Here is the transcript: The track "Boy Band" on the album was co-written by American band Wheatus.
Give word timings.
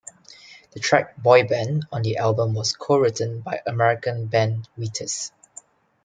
The 0.71 0.79
track 0.79 1.15
"Boy 1.17 1.47
Band" 1.47 1.85
on 1.91 2.01
the 2.01 2.17
album 2.17 2.55
was 2.55 2.73
co-written 2.73 3.41
by 3.41 3.61
American 3.67 4.25
band 4.25 4.67
Wheatus. 4.75 5.31